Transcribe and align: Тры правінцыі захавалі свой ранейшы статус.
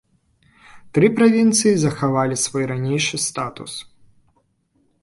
Тры 0.97 1.07
правінцыі 1.19 1.75
захавалі 1.83 2.41
свой 2.45 2.65
ранейшы 2.73 3.17
статус. 3.29 3.71